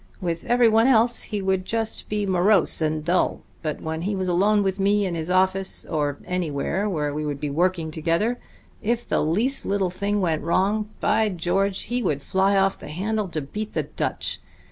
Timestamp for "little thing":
9.63-10.19